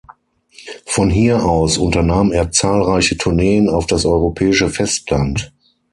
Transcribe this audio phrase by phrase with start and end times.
[0.87, 5.53] Von hier aus unternahm er zahlreiche Tourneen auf das europäische Festland.